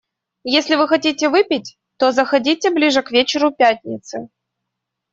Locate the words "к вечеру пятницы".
3.03-4.29